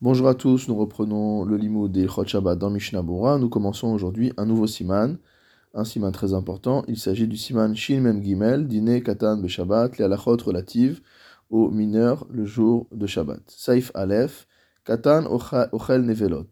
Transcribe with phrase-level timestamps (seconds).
[0.00, 4.32] Bonjour à tous, nous reprenons le limo des Chot Shabbat dans Mishnah Nous commençons aujourd'hui
[4.36, 5.18] un nouveau siman,
[5.74, 6.84] un siman très important.
[6.86, 11.00] Il s'agit du siman Shin Mem Gimel, dîner Katan Be Shabbat, les halachot relatives
[11.50, 13.40] aux mineurs le jour de Shabbat.
[13.48, 14.46] Saif Aleph,
[14.84, 16.46] Katan Ochel Nevelot.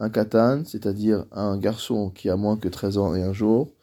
[0.00, 3.74] Un Katan, c'est-à-dire un garçon qui a moins que 13 ans et un jour,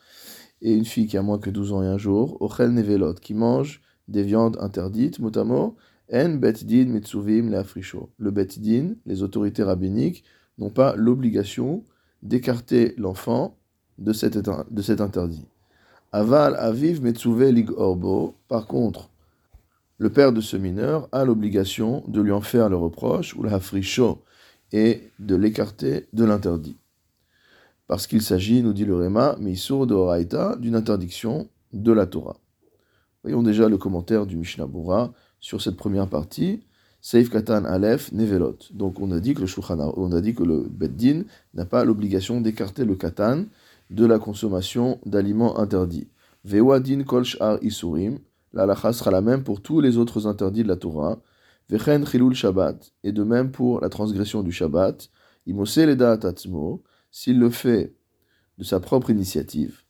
[0.61, 3.33] et une fille qui a moins que 12 ans et un jour, Ochel Nevelot, qui
[3.33, 5.31] mange des viandes interdites, mot
[6.11, 8.09] en din mitzuvim leafrisho.
[8.17, 10.23] Le din, les autorités rabbiniques,
[10.57, 11.83] n'ont pas l'obligation
[12.21, 13.57] d'écarter l'enfant
[13.97, 14.35] de cet,
[15.01, 15.45] interdit.
[16.11, 18.35] Aval aviv metzuve lig orbo.
[18.47, 19.09] Par contre,
[19.97, 24.21] le père de ce mineur a l'obligation de lui en faire le reproche, ou l'afrisho,
[24.71, 26.77] et de l'écarter de l'interdit.
[27.87, 32.37] Parce qu'il s'agit, nous dit le Réma, Meisur de d'une interdiction de la Torah.
[33.23, 35.13] Voyons déjà le commentaire du Mishnah Bura
[35.45, 36.63] sur cette première partie,
[37.01, 38.57] Seif Katan Aleph Nevelot.
[38.73, 41.21] Donc on a dit que le on a dit que le Beddin
[41.53, 43.43] n'a pas l'obligation d'écarter le Katan
[43.91, 46.07] de la consommation d'aliments interdits.
[46.45, 48.17] Vewadin Kol Sh'ar Isurim,
[48.53, 51.19] la sera la même pour tous les autres interdits de la Torah.
[51.69, 55.11] Vechen Chilul Shabbat, et de même pour la transgression du Shabbat.
[55.45, 56.81] Imose Leda Tatzmo,
[57.11, 57.93] s'il le fait
[58.57, 59.81] de sa propre initiative.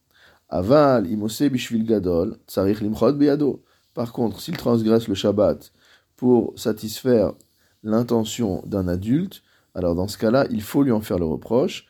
[0.50, 3.64] Aval Imose Bishvil Gadol, Tsarich Limchot Beado.
[3.96, 5.72] Par contre, s'il transgresse le Shabbat
[6.18, 7.34] pour satisfaire
[7.82, 9.42] l'intention d'un adulte,
[9.74, 11.88] alors dans ce cas-là, il faut lui en faire le reproche.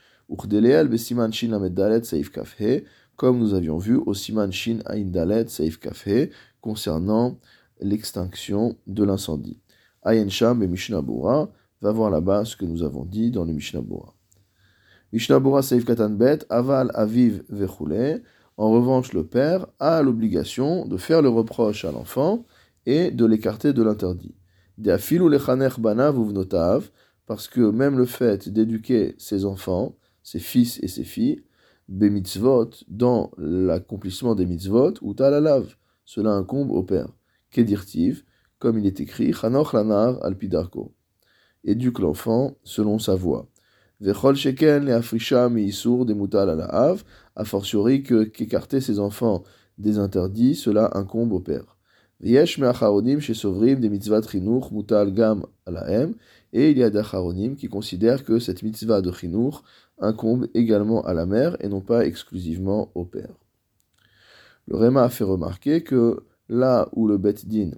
[3.16, 6.30] Comme nous avions vu au Siman Shin Dalet Seif Kafhe
[6.62, 7.40] concernant
[7.82, 9.60] l'extinction de l'incendie.
[10.04, 13.82] Ayen Sham et Mishnah va voir là-bas ce que nous avons dit dans le Mishnah
[13.82, 14.14] Bura.
[15.12, 18.24] Mishnah Bura Seif Katan Bet Aval Aviv Vechule
[18.58, 22.46] en revanche, le père a l'obligation de faire le reproche à l'enfant
[22.86, 24.36] et de l'écarter de l'interdit.
[27.26, 31.44] Parce que même le fait d'éduquer ses enfants, ses fils et ses filles,
[31.90, 37.10] mitzvot, dans l'accomplissement des mitzvot, ou talalav, cela incombe au père.
[37.52, 38.24] Kedirtiv,
[38.60, 40.94] comme il est écrit, chanoch lanar alpidarko.
[41.64, 43.16] Éduque l'enfant selon sa
[44.36, 46.66] sheken le
[47.36, 49.44] a fortiori que qu'écarter ses enfants
[49.78, 51.76] des interdits, cela incombe au père.
[52.22, 52.32] Des
[56.54, 59.56] et il y a d'acharonim qui considèrent que cette mitzvah de chinuch
[60.00, 63.34] incombe également à la mère et non pas exclusivement au père.
[64.68, 67.72] Le Réma a fait remarquer que là où le Bet Din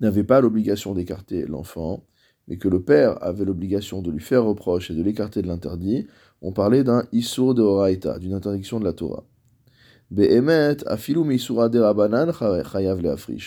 [0.00, 2.04] n'avait pas l'obligation d'écarter l'enfant,
[2.46, 6.06] mais que le père avait l'obligation de lui faire reproche et de l'écarter de l'interdit,
[6.44, 9.24] on parlait d'un Isur de Horaïta, d'une interdiction de la Torah.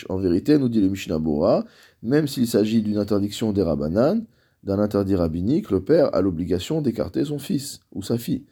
[0.08, 1.64] En vérité, nous dit le Mishnah Bora,
[2.02, 4.24] même s'il s'agit d'une interdiction des Rabanan,
[4.64, 8.46] d'un interdit rabbinique, le père a l'obligation d'écarter son fils ou sa fille.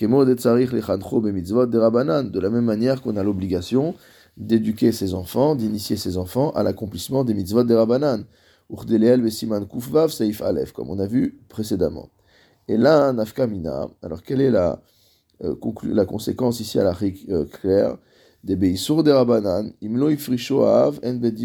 [0.00, 3.94] De la même manière qu'on a l'obligation
[4.36, 8.24] d'éduquer ses enfants, d'initier ses enfants à l'accomplissement des mitzvot des Rabanan
[10.74, 12.08] comme on a vu précédemment.
[12.68, 14.82] Et là, Nafkamina, alors quelle est la,
[15.42, 16.96] euh, la conséquence ici à la
[17.30, 17.98] euh, claire?
[18.44, 18.56] Des
[19.82, 20.10] Imlo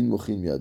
[0.04, 0.60] Mochin.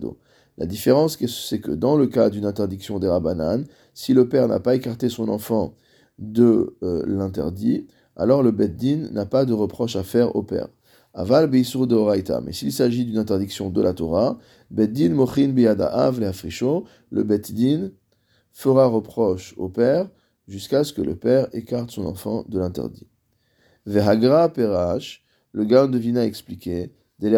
[0.58, 4.60] La différence, c'est que dans le cas d'une interdiction des Rabanan, si le père n'a
[4.60, 5.74] pas écarté son enfant
[6.18, 7.86] de euh, l'interdit,
[8.16, 10.68] alors le Beddin n'a pas de reproche à faire au père.
[11.14, 12.42] Aval beisur de Horaïta.
[12.42, 14.38] Mais s'il s'agit d'une interdiction de la Torah,
[14.70, 17.90] Beddin mochin biadaav le Beddin
[18.52, 20.08] fera reproche au père
[20.48, 23.08] jusqu'à ce que le père écarte son enfant de l'interdit.
[23.86, 27.28] Vehagra perash, le Gaon de Vina expliquait, de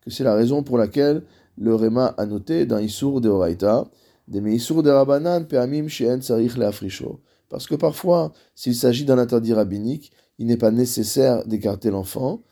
[0.00, 1.22] que c'est la raison pour laquelle
[1.56, 6.56] le Réma a noté dans Isur de Meisur de Rabanan peamim she'en sarich.
[7.48, 12.42] Parce que parfois, s'il s'agit d'un interdit rabbinique, il n'est pas nécessaire d'écarter l'enfant.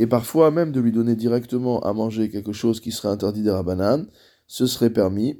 [0.00, 3.50] Et parfois même de lui donner directement à manger quelque chose qui serait interdit des
[3.50, 4.06] rabanan,
[4.46, 5.38] ce serait permis.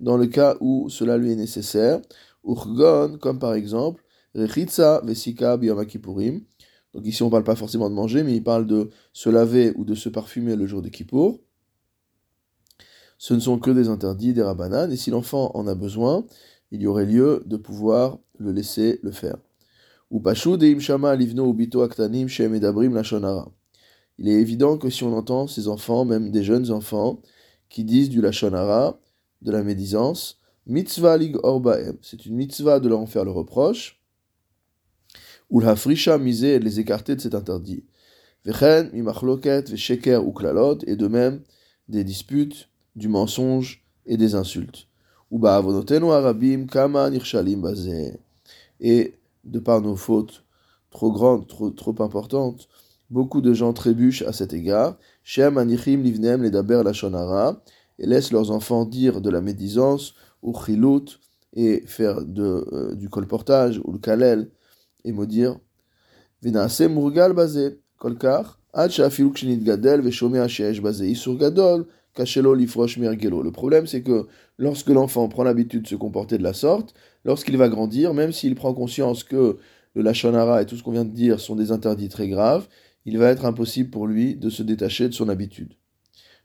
[0.00, 2.00] Dans le cas où cela lui est nécessaire,
[2.42, 4.02] comme par exemple,
[4.34, 9.28] vesika Donc ici on ne parle pas forcément de manger, mais il parle de se
[9.28, 11.40] laver ou de se parfumer le jour de Kippour
[13.18, 16.26] ce ne sont que des interdits, des rabananes, et si l'enfant en a besoin,
[16.70, 19.36] il y aurait lieu de pouvoir le laisser le faire.
[20.16, 20.20] Il
[24.28, 27.20] est évident que si on entend ces enfants, même des jeunes enfants,
[27.68, 29.00] qui disent du lachonara,
[29.42, 34.00] de la médisance, mitzvah lig orbaem, c'est une mitzvah de leur en faire le reproche,
[35.50, 37.82] ou la frisha misé et de les écarter de cet interdit.
[38.44, 41.42] Vechen, mimachloket, vesheker ou klalot, et de même
[41.88, 44.86] des disputes, du mensonge et des insultes.
[45.32, 48.20] Ou arabim kama bazé.
[48.78, 49.14] Et
[49.44, 50.44] de par nos fautes
[50.90, 52.68] trop grandes, trop, importantes,
[53.10, 54.96] beaucoup de gens trébuchent à cet égard.
[55.22, 57.62] Shem anichim livnem ledaber lachonara,
[57.98, 61.18] et laissent leurs enfants dire de la médisance, ou chilut,
[61.52, 64.50] et faire euh, du colportage, ou le kalel,
[65.04, 65.58] et maudire.
[66.42, 67.80] Vinase murgal bazé.
[67.98, 70.02] Kolkar, gadel
[71.38, 74.26] gadol, Le problème, c'est que
[74.56, 76.94] lorsque l'enfant prend l'habitude de se comporter de la sorte,
[77.24, 79.58] lorsqu'il va grandir, même s'il prend conscience que
[79.94, 82.68] le lachonara et tout ce qu'on vient de dire sont des interdits très graves,
[83.04, 85.74] il va être impossible pour lui de se détacher de son habitude.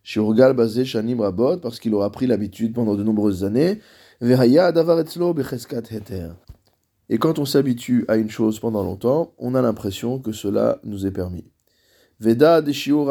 [0.04, 3.80] Shurgal basé shanim rabot, parce qu'il aura pris l'habitude pendant de nombreuses années.
[7.10, 11.06] Et quand on s'habitue à une chose pendant longtemps, on a l'impression que cela nous
[11.06, 11.46] est permis.
[12.20, 13.06] Veda de shiur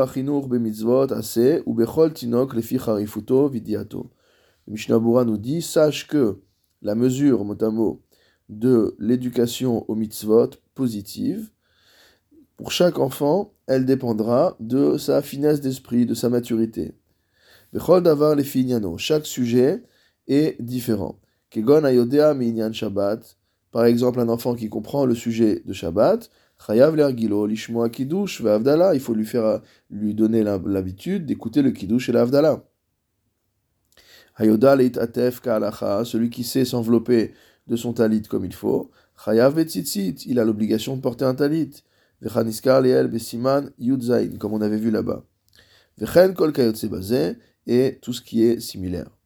[0.48, 4.10] bemitzvot ase ou bechol tinok lefi charifuto vidiato.
[4.66, 6.42] Le Mishnah nous dit sache que
[6.82, 8.02] la mesure mot
[8.50, 11.50] de l'éducation aux mitzvot positive,
[12.56, 16.94] pour chaque enfant, elle dépendra de sa finesse d'esprit, de sa maturité.
[17.72, 19.84] Bechol davar lefi Chaque sujet
[20.26, 21.18] est différent.
[21.50, 23.38] Kegon ayodea mi shabbat
[23.70, 26.30] par exemple, un enfant qui comprend le sujet de Shabbat,
[26.66, 29.60] Chayav l'ergilo, lishmoa kiddush, ve'avdala, il faut lui faire,
[29.90, 32.64] lui donner l'habitude d'écouter le kiddush et l'avdala.
[34.36, 37.32] Hayoda atef ka'alacha, celui qui sait s'envelopper
[37.66, 38.90] de son talit comme il faut,
[39.24, 41.82] Chayav betzitzit, il a l'obligation de porter un talit.
[42.20, 45.24] Vechaniskar leel besiman yudzain, comme on avait vu là-bas.
[45.98, 46.86] Vechen kol kayotse
[47.66, 49.17] et tout ce qui est similaire.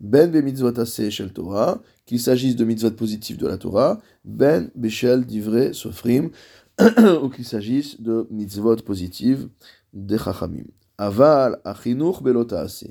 [0.00, 5.24] Ben be mitzvot shel Torah, qu'il s'agisse de mitzvot positifs de la Torah, ben beshel
[5.24, 6.30] divrei sofrim,
[7.22, 9.48] ou qu'il s'agisse de mitzvot positives
[9.92, 10.66] des chachamim.
[10.98, 12.86] Aval achinur belotase.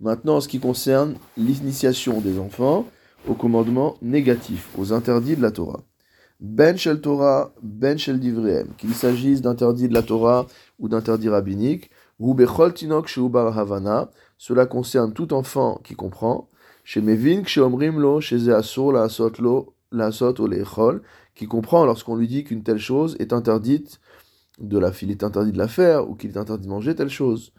[0.00, 2.86] Maintenant, en ce qui concerne l'initiation des enfants
[3.28, 5.82] aux commandements négatifs, aux interdits de la Torah.
[6.40, 10.46] Ben shel Torah, ben shel divreem, qu'il s'agisse d'interdits de la Torah
[10.78, 16.48] ou d'interdits rabbiniques, ou bechol tinok havana, cela concerne tout enfant qui comprend,
[16.84, 19.32] chez Mevin, chez Omrimlo, chez Zeasur, la Asot,
[19.92, 21.00] la ou
[21.34, 24.00] qui comprend lorsqu'on lui dit qu'une telle chose est interdite
[24.58, 27.10] de la fille, est interdit de la faire, ou qu'il est interdit de manger telle
[27.10, 27.52] chose.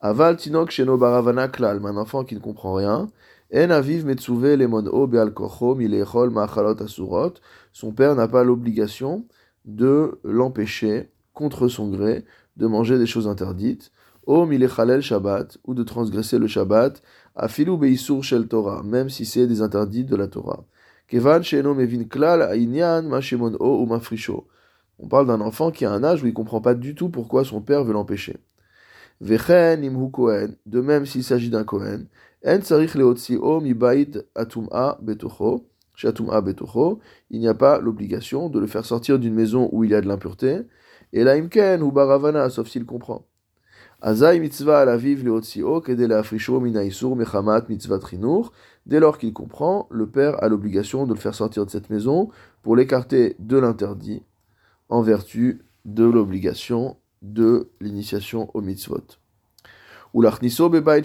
[0.00, 3.08] Aval tinok sheno baravana klal, un enfant qui ne comprend rien.
[3.54, 7.34] En aviv metsuve lemon o beal kocho milechol machalot asurot.
[7.72, 9.24] Son père n'a pas l'obligation
[9.64, 12.24] de l'empêcher, contre son gré,
[12.56, 13.92] de manger des choses interdites.
[14.26, 17.02] O milechalel shabbat, ou de transgresser le shabbat,
[17.36, 20.64] Afilu beisur shel Torah, même si c'est des interdits de la Torah.
[21.08, 24.46] Kevan she'eno mevin klal ainyan mashemon o ou mafrisho.
[24.98, 27.08] On parle d'un enfant qui a un âge où il ne comprend pas du tout
[27.08, 28.36] pourquoi son père veut l'empêcher.
[29.20, 32.06] Vechen imhu kohen, de même s'il s'agit d'un kohen,
[32.46, 37.00] en tsarich leotzio mi bait atum'a betocho, shatum'a betocho,
[37.30, 40.00] il n'y a pas l'obligation de le faire sortir d'une maison où il y a
[40.00, 40.62] de l'impureté,
[41.12, 43.26] et la imken ou baravana, sauf s'il comprend.
[44.06, 44.20] Dès
[49.00, 52.28] lors qu'il comprend, le père a l'obligation de le faire sortir de cette maison
[52.60, 54.22] pour l'écarter de l'interdit
[54.90, 59.16] en vertu de l'obligation de l'initiation au mitzvot.
[60.12, 61.00] Ou l'achniso bebait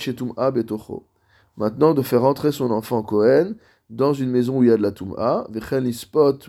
[0.54, 1.06] betocho.
[1.56, 3.54] Maintenant, de faire entrer son enfant Cohen
[3.90, 5.48] dans une maison où il y a de la tum'a,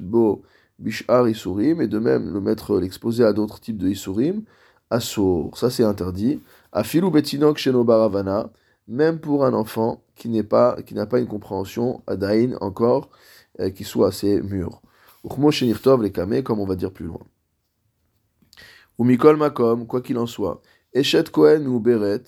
[0.00, 0.42] bo
[0.80, 4.42] bishar isurim, et de même le mettre l'exposer à d'autres types de isurim,
[4.90, 6.40] Assour, ça c'est interdit.
[6.72, 8.50] Afilu betinok sheno baravana,
[8.88, 13.08] même pour un enfant qui n'est pas, qui n'a pas une compréhension adain encore,
[13.60, 14.82] euh, qui soit assez mûr.
[15.24, 17.24] Uchmo shenirtov kame, comme on va dire plus loin.
[18.98, 20.60] Ou mikol makom, quoi qu'il en soit.
[20.92, 22.24] Eshet Cohen ou Beret,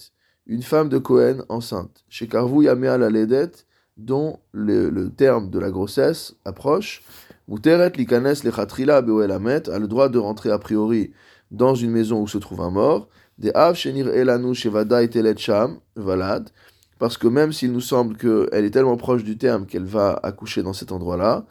[0.47, 2.05] une femme de Cohen enceinte.
[2.09, 3.51] Chez Karvou Yamea la Ledet,
[3.97, 7.03] dont le, le, terme de la grossesse approche.
[7.49, 11.13] Muteret likanes lechatrila beoelamet, a le droit de rentrer a priori
[11.53, 14.09] dans une maison où se trouve un mort, des shenir
[16.99, 20.63] parce que même s'il nous semble qu'elle est tellement proche du terme qu'elle va accoucher
[20.63, 21.45] dans cet endroit-là,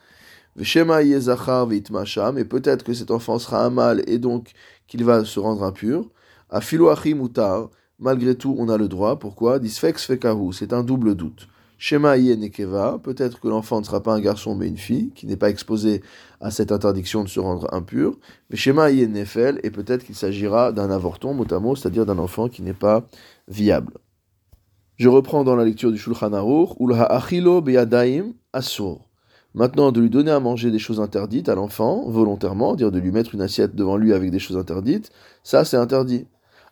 [0.58, 0.64] et
[2.46, 4.52] peut-être que cet enfant sera un mâle et donc
[4.88, 6.10] qu'il va se rendre impur,
[6.50, 9.60] afilu mutar, malgré tout on a le droit, pourquoi?
[9.64, 11.48] C'est un double doute.
[11.78, 15.38] Shema Nekeva, peut-être que l'enfant ne sera pas un garçon mais une fille, qui n'est
[15.38, 16.04] pas exposée
[16.42, 18.18] à cette interdiction de se rendre impur.
[18.50, 22.74] Mais Shema Nefel, et peut-être qu'il s'agira d'un avorton, mot c'est-à-dire d'un enfant qui n'est
[22.74, 23.08] pas
[23.48, 23.94] viable.
[24.98, 29.08] Je reprends dans la lecture du Shulchan Aruch, Ulha Achilo Beyadaim Asur.
[29.54, 33.12] Maintenant, de lui donner à manger des choses interdites à l'enfant, volontairement, dire de lui
[33.12, 35.12] mettre une assiette devant lui avec des choses interdites,
[35.44, 36.26] ça c'est interdit.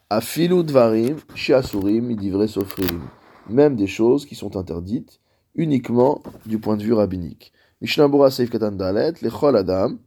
[0.10, 3.02] Afilu dvarim, shiasurim, idivre sofrim.
[3.50, 5.20] Même des choses qui sont interdites
[5.56, 7.52] uniquement du point de vue rabbinique.
[7.82, 9.98] Mishnabura Seif Katan Dalet, Lechol Adam.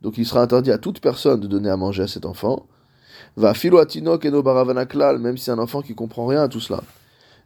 [0.00, 2.66] Donc il sera interdit à toute personne de donner à manger à cet enfant.
[3.36, 6.82] Va filo atinok eno baravanaklal, même si un enfant qui comprend rien à tout cela.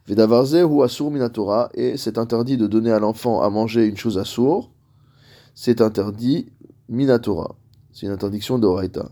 [0.07, 4.17] Vedavarze ou asur minatora, et c'est interdit de donner à l'enfant à manger une chose
[4.17, 4.71] assour.
[5.53, 6.47] C'est interdit
[6.89, 7.55] minatora.
[7.93, 9.09] C'est une interdiction d'oraita.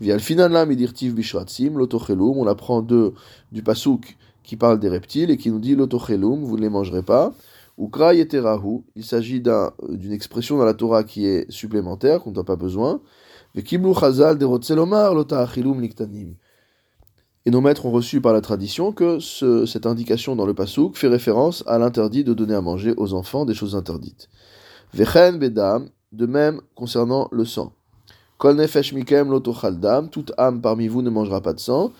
[0.00, 0.20] Vial
[0.66, 3.14] midirtiv bishratzim, l'otochelum, on apprend de,
[3.50, 7.02] du pasouk qui parle des reptiles et qui nous dit l'otochelum, vous ne les mangerez
[7.02, 7.34] pas.
[7.78, 13.02] Il s'agit d'une expression dans la Torah qui est supplémentaire, qu'on n'a pas besoin.
[13.54, 13.62] Et
[17.50, 21.64] nos maîtres ont reçu par la tradition que cette indication dans le pasouk fait référence
[21.66, 24.28] à l'interdit de donner à manger aux enfants des choses interdites.
[24.94, 27.72] Vechen bedam, de même concernant le sang.
[28.38, 31.92] Kol nefesh mikem lotochaldam, toute âme parmi vous ne mangera pas de sang.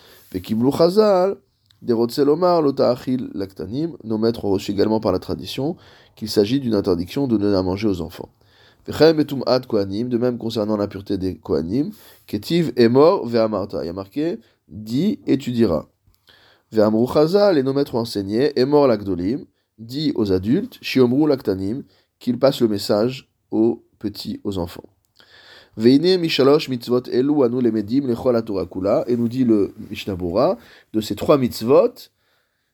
[1.83, 3.97] Derotzelomar lotachil laktanim.
[4.05, 5.77] Nos maîtres ont reçu également par la tradition
[6.15, 8.31] qu'il s'agit d'une interdiction de donner à manger aux enfants.
[8.87, 11.91] De même concernant la pureté des kohanim.
[12.27, 13.27] Ketiv est mort.
[13.27, 15.87] Il y a marqué dit et tu diras.
[16.73, 18.91] Et nos maîtres ont enseigné, et mort
[19.79, 21.85] dit aux adultes, shiomru laktanim,
[22.19, 24.96] qu'ils passent le message aux petits, aux enfants.
[25.77, 30.57] Veine mishalosh mitzvot elu anu lemedim lechol kula, et nous dit le Mishnabura,
[30.95, 31.93] de ces trois mitzvot,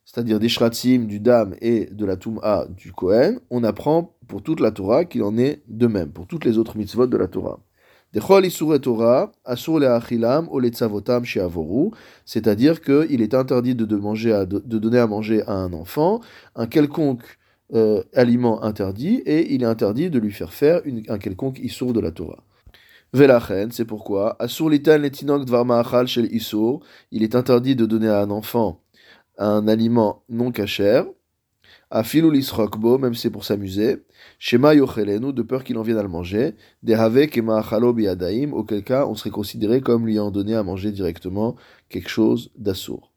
[0.04, 4.60] c'est-à-dire des shratzim, du dam et de la tum'a du Kohen, on apprend pour toute
[4.60, 7.58] la Torah qu'il en est de même, pour toutes les autres mitzvot de la Torah.
[12.24, 16.20] C'est-à-dire qu'il est interdit de, manger de, donner à manger à un enfant
[16.54, 17.22] un quelconque
[17.72, 22.00] euh, aliment interdit et il est interdit de lui faire faire un quelconque issour de
[22.00, 22.44] la Torah.
[23.14, 24.38] Velachen, c'est pourquoi,
[27.10, 28.80] il est interdit de donner à un enfant
[29.36, 31.04] un aliment non cachère,
[31.90, 34.04] à filulisrokbo, même c'est pour s'amuser,
[34.38, 38.82] Shema yochelenu, de peur qu'il en vienne à le manger, Dehavek et ma'achalo biadaim, auquel
[38.82, 41.56] cas on serait considéré comme lui ayant donné à manger directement
[41.90, 43.12] quelque chose d'assour.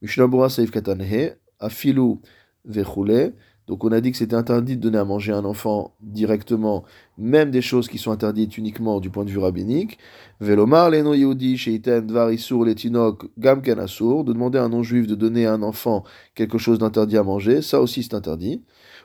[0.00, 2.16] Mishnabura saif katanhe, afilu
[2.64, 3.34] vechule,
[3.66, 6.84] donc on a dit que c'était interdit de donner à manger à un enfant directement,
[7.16, 9.98] même des choses qui sont interdites uniquement du point de vue rabbinique.
[10.40, 15.46] Velomar leno yehudi sheiten dvar letinok gamken asur, de demander à un non-juif de donner
[15.46, 16.04] à un enfant
[16.34, 18.62] quelque chose d'interdit à manger, ça aussi c'est interdit.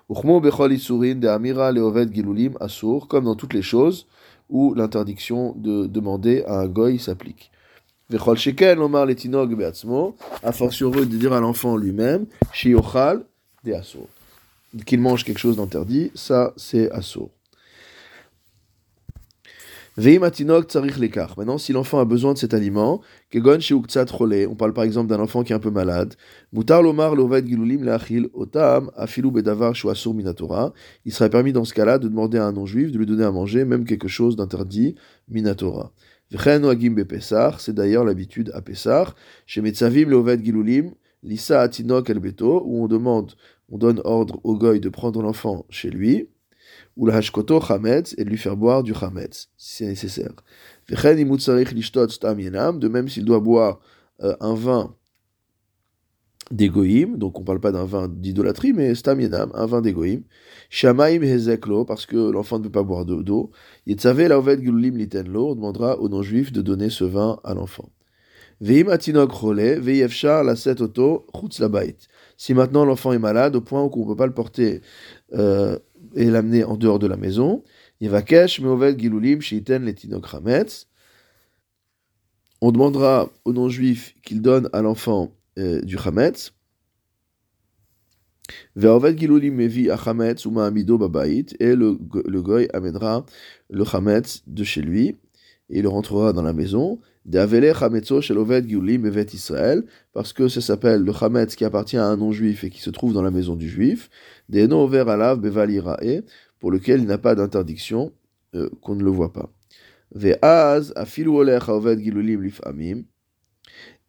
[0.10, 4.08] Uchmo bechol de amira leoved gilulim asur, comme dans toutes les choses
[4.50, 7.52] où l'interdiction de demander à un goy s'applique.
[8.10, 13.24] Vechol shekel omar letinok beatzmo, a fortiori de dire à l'enfant lui-même, shiochal
[13.64, 14.08] de asur
[14.86, 17.32] qu'il mange quelque chose d'interdit, ça c'est assourd.
[19.98, 23.02] Maintenant, si l'enfant a besoin de cet aliment,
[23.36, 26.16] on parle par exemple d'un enfant qui est un peu malade,
[26.54, 26.64] il
[31.12, 33.66] serait permis dans ce cas-là de demander à un non-juif de lui donner à manger
[33.66, 34.96] même quelque chose d'interdit
[35.28, 35.92] minatora.
[36.32, 39.16] C'est d'ailleurs l'habitude à Pessar,
[39.48, 40.10] chez Metzavim
[40.42, 43.34] Gilulim, Lisa Atinok El Beto, où on demande
[43.70, 46.30] on donne ordre au goy de prendre l'enfant chez lui,
[46.98, 50.34] ou le hashkoto chametz, et de lui faire boire du chametz, si c'est nécessaire.
[50.90, 53.80] De même s'il doit boire
[54.22, 54.96] euh, un vin
[56.52, 59.20] d'égoïm, donc on ne parle pas d'un vin d'idolâtrie, mais stam
[59.54, 60.24] un vin d'égoïm.
[60.70, 63.52] Shamaim hezeklo, parce que l'enfant ne peut pas boire d'eau.
[63.86, 67.90] Litenlo, on demandera au non-juif de donner ce vin à l'enfant.
[68.62, 71.62] Veim atinok role, veiyefshar la set auto, chutz.
[72.40, 74.80] Si maintenant l'enfant est malade au point où on ne peut pas le porter
[75.34, 75.78] euh,
[76.16, 77.66] et l'amener en dehors de la maison,
[82.62, 86.54] On demandera au non-juif qu'il donne à l'enfant euh, du babait.
[91.60, 93.26] Et le, le goy amènera
[93.70, 95.18] le chametz de chez lui
[95.70, 97.02] et il rentrera dans la maison
[100.14, 103.14] parce que ça s'appelle le chametz qui appartient à un non-juif et qui se trouve
[103.14, 104.10] dans la maison du juif,
[104.50, 105.40] des alav
[106.60, 108.12] pour lequel il n'a pas d'interdiction,
[108.56, 109.52] euh, qu'on ne le voit pas.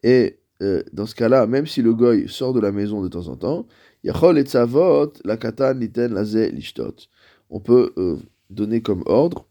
[0.03, 3.29] Et euh, dans ce cas-là, même si le goy sort de la maison de temps
[3.29, 3.67] en temps,
[7.51, 8.17] on peut euh,
[8.49, 9.47] donner comme ordre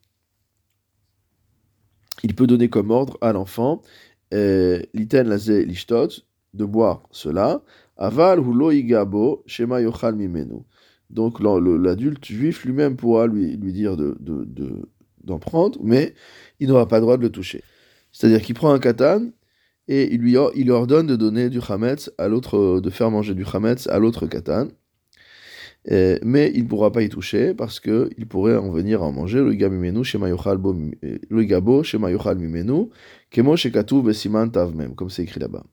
[2.23, 3.81] il peut donner comme ordre à l'enfant,
[4.33, 6.09] euh, liten lazé lishtot,
[6.53, 7.61] de boire cela,
[7.97, 10.63] aval hulo igabo, shema yochal mimenu.
[11.09, 14.47] Donc l'adulte juif lui-même pourra lui, dire d'en de,
[15.23, 16.13] de, prendre, mais
[16.59, 17.63] il n'aura pas le droit de le toucher.
[18.11, 19.29] C'est-à-dire qu'il prend un katan
[19.88, 20.38] et il lui,
[20.71, 24.67] ordonne de donner du chametz à l'autre, de faire manger du chametz à l'autre katan.
[25.89, 29.41] Mais il ne pourra pas y toucher parce qu'il pourrait en venir à en manger
[29.41, 29.53] le
[31.43, 31.84] gabo
[34.96, 35.63] comme c'est écrit là-bas.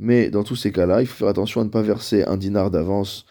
[0.00, 2.70] Mais dans tous ces cas-là, il faut faire attention à ne pas verser un dinar
[2.70, 3.26] d'avance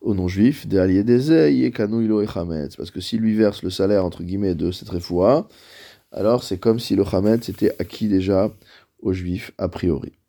[0.00, 5.48] aux non-juifs, parce que s'il lui verse le salaire entre guillemets de cette refoua,
[6.12, 8.50] alors c'est comme si le chametz était acquis déjà
[9.00, 10.19] aux juifs a priori.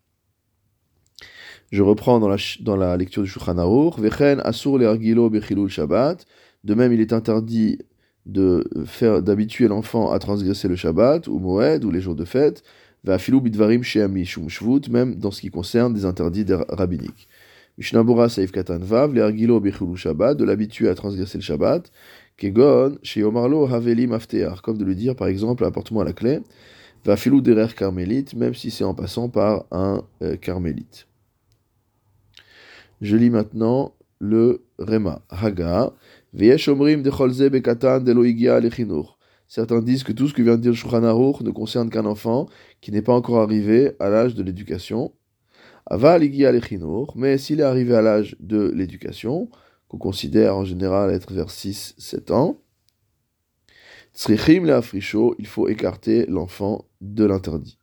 [1.71, 4.77] Je reprends dans la, dans la lecture du Shulchan Vechen asur
[5.29, 6.25] bechilul Shabbat.
[6.63, 7.79] De même, il est interdit
[8.25, 12.63] de faire d'habituer l'enfant à transgresser le Shabbat ou Moed ou les jours de fête
[13.03, 13.17] même
[15.15, 17.27] dans ce qui concerne des interdits rabbiniques.
[17.77, 21.91] Mishnabura Saif Katan Vav, Lergilo Bechulu Shabbat, de l'habituer à transgresser le Shabbat,
[22.37, 24.07] Kegon, chez Omarlo Haveli
[24.61, 26.41] comme de lui dire par exemple, apporte-moi la clé,
[27.05, 31.07] va filou derer carmélite, même si c'est en passant par un euh, carmélite.
[33.01, 35.91] Je lis maintenant le Rema, Haga,
[37.99, 39.17] de de.
[39.47, 42.47] Certains disent que tout ce que vient de dire Shulchan ne concerne qu'un enfant
[42.79, 45.11] qui n'est pas encore arrivé à l'âge de l'éducation.
[45.87, 46.21] Aval
[47.15, 49.49] mais s'il est arrivé à l'âge de l'éducation,
[49.87, 52.59] qu'on considère en général être vers 6-7 ans,
[55.39, 57.77] il faut écarter l'enfant de l'interdit.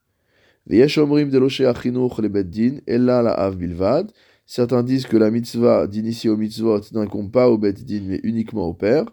[4.50, 8.72] Certains disent que la mitzvah d'initier au mitzvot n'incombe pas au beddin mais uniquement au
[8.72, 9.04] père.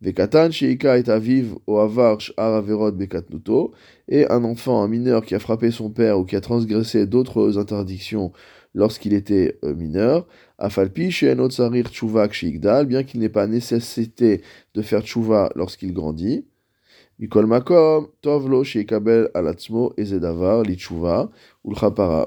[0.00, 3.72] Vekatan sheika et aviv o avarch araverod bekatnuto,
[4.08, 7.58] et un enfant, un mineur qui a frappé son père ou qui a transgressé d'autres
[7.58, 8.32] interdictions
[8.74, 10.26] lorsqu'il était euh, mineur,
[10.56, 14.40] afalpi she'enot sarir tchuvak sheikdal, bien qu'il n'ait pas nécessité
[14.72, 16.46] de faire tchouva lorsqu'il grandit.
[17.18, 20.78] Mikol makom, tovlo sheikabel alatzmo ezedavar li
[21.64, 21.74] ou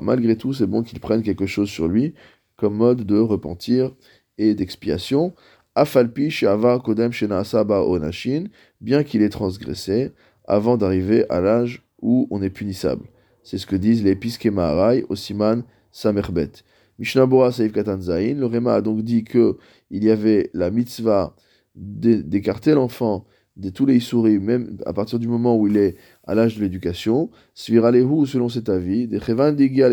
[0.02, 2.14] Malgré tout, c'est bon qu'il prenne quelque chose sur lui
[2.62, 3.92] comme mode de repentir
[4.38, 5.34] et d'expiation.
[5.74, 8.44] Afalpi Sheavar Kodem Shenasaba Onashin,
[8.82, 10.12] bien qu'il ait transgressé
[10.46, 13.08] avant d'arriver à l'âge où on est punissable.
[13.42, 16.52] C'est ce que disent les Piskemaharai au Siman Samerbet.
[17.00, 19.58] Mishnabura Saif Katanzain, le Réma a donc dit que
[19.90, 21.36] il y avait la mitzvah
[21.74, 25.96] d'écarter l'enfant de tous les souris, même à partir du moment où il est
[26.28, 27.32] à l'âge de l'éducation.
[27.56, 29.90] Sviralehu, selon cet avis, des Chevan Digia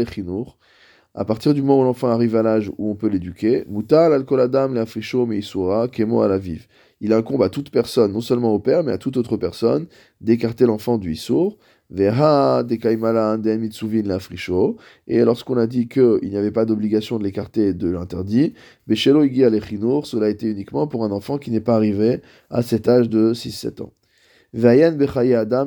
[1.14, 3.64] à partir du moment où l'enfant arrive à l'âge où on peut l'éduquer,
[5.92, 6.22] kemo.
[7.00, 9.86] Il incombe à toute personne, non seulement au père, mais à toute autre personne,
[10.20, 11.58] d'écarter l'enfant du issour.
[11.90, 12.10] Et
[15.24, 18.52] lorsqu'on a dit qu'il n'y avait pas d'obligation de l'écarter de l'interdit,
[18.90, 19.04] igi
[20.04, 23.32] cela a été uniquement pour un enfant qui n'est pas arrivé à cet âge de
[23.32, 23.92] 6-7 ans.
[24.54, 25.66] Adam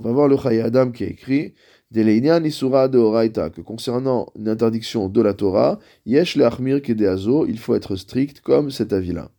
[0.00, 1.54] Va voir le chaye adam qui est écrit
[1.92, 8.40] que concernant une interdiction de la Torah, yesh le achmir kedeazo, il faut être strict
[8.40, 9.30] comme cet avis-là.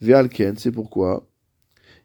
[0.00, 1.26] Ve'alken, c'est pourquoi.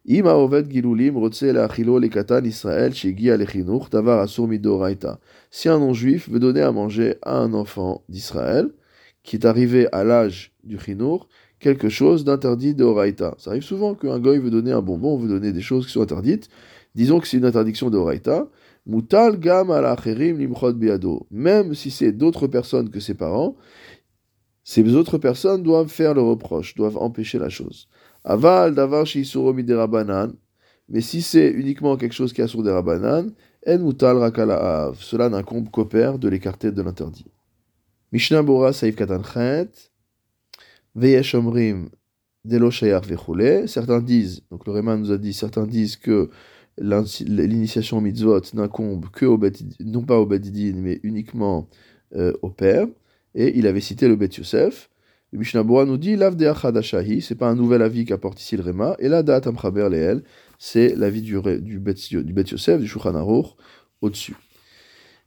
[0.07, 5.19] Im haovet gilulim le'achilo lekatan Israël shegia lechinuch tavar asur midoraita.
[5.49, 8.69] Si un non-juif veut donner à manger à un enfant d'Israël,
[9.23, 11.27] qui est arrivé à l'âge du chinour,
[11.59, 13.33] quelque chose d'interdit de Horaïta.
[13.39, 16.01] Ça arrive souvent qu'un goy veut donner un bonbon, veut donner des choses qui sont
[16.01, 16.49] interdites.
[16.93, 18.47] Disons que c'est une interdiction de Horaïta.
[18.85, 21.27] Mutal gam limchot biado.
[21.31, 23.55] Même si c'est d'autres personnes que ses parents,
[24.63, 27.87] ces autres personnes doivent faire le reproche, doivent empêcher la chose.
[28.23, 29.05] Aval davar
[29.53, 30.33] miderabanan.
[30.87, 33.31] Mais si c'est uniquement quelque chose qui a sur des rabanan,
[33.67, 34.97] en mutal rakalaav.
[35.01, 37.25] Cela n'incombe qu'au père de l'écarter de l'interdit.
[38.11, 39.69] Mishnah Bora Saif Katanchet.
[40.95, 41.89] Veyesh Omrim
[43.67, 46.29] Certains disent, donc le Réman nous a dit, certains disent que
[46.77, 49.39] l'initiation mitzvot n'incombe que au
[49.79, 51.69] non pas au Bedidin, mais uniquement
[52.15, 52.87] euh, au père.
[53.33, 54.89] Et il avait cité le Bet Yosef.
[55.31, 58.63] Le Mishnah nous dit Lav de Achadashahi, c'est pas un nouvel avis qu'apporte ici le
[58.63, 58.95] Réma.
[58.99, 60.23] Et la date Amchaber Leel,
[60.59, 62.91] c'est l'avis du, du, Bet, du Bet Yosef, du
[64.01, 64.35] au-dessus.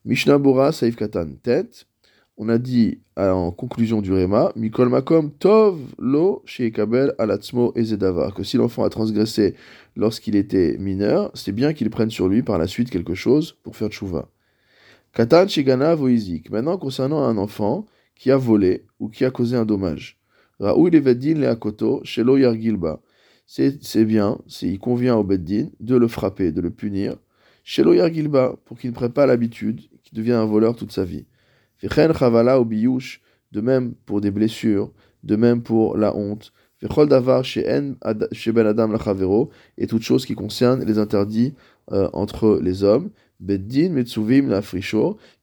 [0.04, 1.86] Mishnah Bora Saif Katan tête
[2.38, 8.44] on a dit en conclusion du Réma, Mikol Makom Tov Lo Sheikabel Alatzmo Ezedavar, que
[8.44, 9.54] si l'enfant a transgressé
[9.96, 13.76] lorsqu'il était mineur, c'est bien qu'il prenne sur lui par la suite quelque chose pour
[13.76, 14.30] faire tchouva.
[15.12, 16.50] Katan Shigana Voizik.
[16.50, 20.20] Maintenant, concernant un enfant qui a volé ou qui a causé un dommage.
[20.60, 23.00] Raoul Leveddin Leakoto Shelo Yargilba.
[23.46, 27.16] C'est bien, il convient au Beddin de le frapper, de le punir.
[27.64, 31.26] Shelo Yargilba, pour qu'il ne prenne pas l'habitude, qu'il devienne un voleur toute sa vie.
[31.80, 36.52] Chavala ou de même pour des blessures, de même pour la honte.
[36.80, 41.54] Vechol davar chez ben adam lachavero, et toute chose qui concerne les interdits
[41.90, 43.10] euh, entre les hommes.
[43.40, 44.62] Beddin metsuvim la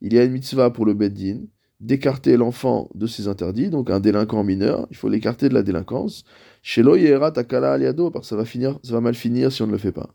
[0.02, 1.42] il y a une mitzvah pour le beddin,
[1.80, 6.24] d'écarter l'enfant de ses interdits, donc un délinquant mineur, il faut l'écarter de la délinquance.
[6.62, 9.68] Shelo yera takala aliado, parce que ça va, finir, ça va mal finir si on
[9.68, 10.10] ne le fait pas.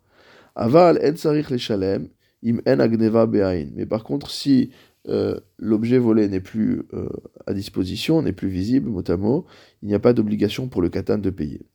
[0.55, 2.09] Aval en sarich le shalem,
[2.45, 3.69] im en agneva be'ain.
[3.75, 4.71] Mais par contre, si
[5.11, 7.09] euh, l'objet volé n'est plus euh,
[7.47, 9.45] à disposition, n'est plus visible, mot à mot,
[9.83, 11.67] il n'y a pas d'obligation pour le katan de payer.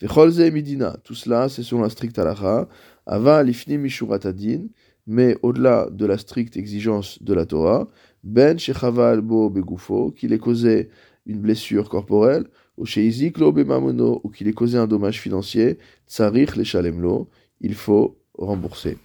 [0.00, 2.68] Tout cela, c'est selon la stricte halacha.
[3.06, 4.68] Ava lifni mishuratadin,
[5.06, 7.86] mais au-delà de la stricte exigence de la Torah,
[8.24, 10.88] ben shechaval bo begufo, qu'il ait causé
[11.26, 12.46] une blessure corporelle,
[12.78, 17.28] ou sheizik lo bemamono, ou qu'il ait causé un dommage financier, tsarich le shalemlo,
[17.60, 18.96] il faut rembourser.